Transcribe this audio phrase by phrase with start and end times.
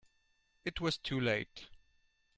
[0.65, 1.67] It was too late.